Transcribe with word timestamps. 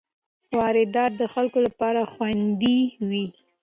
واردات 0.57 1.11
د 1.21 1.23
خلکو 1.33 1.59
لپاره 1.67 2.01
خوندي 2.13 2.79
وي. 3.09 3.25